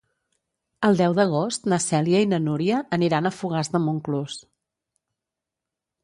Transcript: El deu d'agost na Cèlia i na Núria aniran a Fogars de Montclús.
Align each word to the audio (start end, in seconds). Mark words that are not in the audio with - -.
El 0.87 0.95
deu 0.99 1.11
d'agost 1.17 1.67
na 1.73 1.77
Cèlia 1.83 2.21
i 2.23 2.27
na 2.31 2.39
Núria 2.45 2.79
aniran 2.97 3.29
a 3.31 3.33
Fogars 3.39 3.69
de 3.75 3.81
Montclús. 3.83 4.39